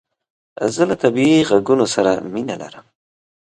زه 0.73 0.83
له 0.89 0.95
طبیعي 1.03 1.39
عږونو 1.51 1.85
سره 1.93 2.11
مینه 2.33 2.55
لرم 2.61 2.85